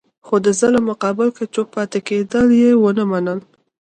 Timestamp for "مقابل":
0.91-1.27